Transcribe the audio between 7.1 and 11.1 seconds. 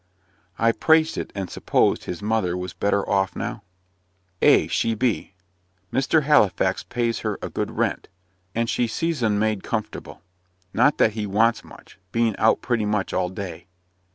her a good rent; and she sees 'un made comfortable. Not